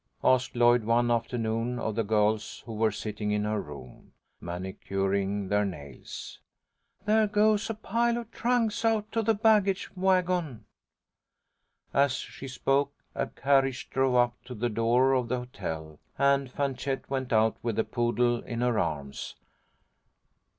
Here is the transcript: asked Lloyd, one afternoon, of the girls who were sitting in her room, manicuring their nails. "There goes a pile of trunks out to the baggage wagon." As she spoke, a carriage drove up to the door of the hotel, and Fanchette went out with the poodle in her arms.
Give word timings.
asked 0.23 0.55
Lloyd, 0.55 0.83
one 0.83 1.11
afternoon, 1.11 1.77
of 1.77 1.93
the 1.93 2.03
girls 2.03 2.63
who 2.65 2.73
were 2.73 2.89
sitting 2.91 3.29
in 3.29 3.43
her 3.43 3.61
room, 3.61 4.13
manicuring 4.39 5.49
their 5.49 5.63
nails. 5.63 6.39
"There 7.05 7.27
goes 7.27 7.69
a 7.69 7.75
pile 7.75 8.17
of 8.17 8.31
trunks 8.31 8.83
out 8.83 9.11
to 9.11 9.21
the 9.21 9.35
baggage 9.35 9.95
wagon." 9.95 10.65
As 11.93 12.13
she 12.13 12.47
spoke, 12.47 12.93
a 13.13 13.27
carriage 13.27 13.91
drove 13.91 14.15
up 14.15 14.43
to 14.45 14.55
the 14.55 14.69
door 14.69 15.13
of 15.13 15.27
the 15.27 15.37
hotel, 15.37 15.99
and 16.17 16.49
Fanchette 16.49 17.07
went 17.07 17.31
out 17.31 17.57
with 17.61 17.75
the 17.75 17.83
poodle 17.83 18.41
in 18.41 18.61
her 18.61 18.79
arms. 18.79 19.35